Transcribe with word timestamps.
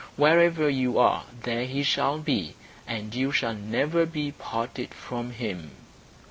Wherever 0.15 0.67
you 0.67 0.97
are 0.97 1.25
there 1.43 1.65
he 1.65 1.83
shall 1.83 2.17
be, 2.17 2.55
and 2.87 3.13
you 3.13 3.31
shall 3.31 3.53
never 3.53 4.07
be 4.07 4.31
parted 4.31 4.95
from 4.95 5.29
him." 5.29 5.73